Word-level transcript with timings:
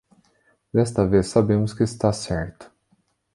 Desta 0.73 1.05
vez, 1.05 1.27
sabemos 1.27 1.75
que 1.75 1.83
está 1.83 2.11
certo. 2.11 2.71